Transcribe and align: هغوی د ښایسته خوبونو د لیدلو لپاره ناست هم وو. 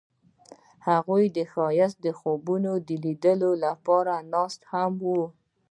هغوی 0.87 1.23
د 1.37 1.39
ښایسته 1.51 2.11
خوبونو 2.19 2.71
د 2.87 2.89
لیدلو 3.03 3.51
لپاره 3.65 4.13
ناست 4.33 4.61
هم 4.71 4.93
وو. 5.05 5.23